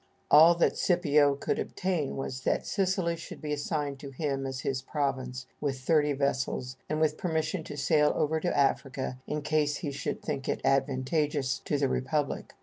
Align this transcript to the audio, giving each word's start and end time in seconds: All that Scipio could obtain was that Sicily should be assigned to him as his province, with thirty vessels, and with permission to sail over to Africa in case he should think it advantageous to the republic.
All 0.31 0.55
that 0.55 0.77
Scipio 0.77 1.35
could 1.35 1.59
obtain 1.59 2.17
was 2.17 2.41
that 2.41 2.65
Sicily 2.65 3.15
should 3.15 3.39
be 3.39 3.53
assigned 3.53 3.99
to 3.99 4.09
him 4.09 4.47
as 4.47 4.61
his 4.61 4.81
province, 4.81 5.45
with 5.59 5.79
thirty 5.81 6.11
vessels, 6.13 6.75
and 6.89 6.99
with 6.99 7.19
permission 7.19 7.63
to 7.65 7.77
sail 7.77 8.11
over 8.15 8.39
to 8.39 8.57
Africa 8.57 9.19
in 9.27 9.43
case 9.43 9.75
he 9.75 9.91
should 9.91 10.23
think 10.23 10.49
it 10.49 10.59
advantageous 10.65 11.59
to 11.65 11.77
the 11.77 11.87
republic. 11.87 12.55